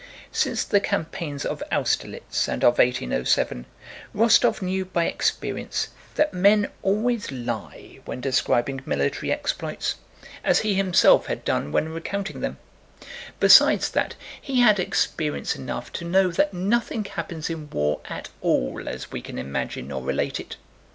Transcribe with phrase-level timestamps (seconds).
[0.31, 3.67] Since the campaigns of Austerlitz and of 1807
[4.15, 9.97] Rostóv knew by experience that men always lie when describing military exploits,
[10.43, 12.57] as he himself had done when recounting them;
[13.39, 18.89] besides that, he had experience enough to know that nothing happens in war at all
[18.89, 20.55] as we can imagine or relate it.